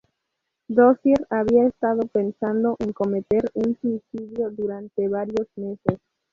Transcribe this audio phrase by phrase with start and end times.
[0.67, 5.99] Dozier había estado pensando en cometer un suicidio durante varios meses.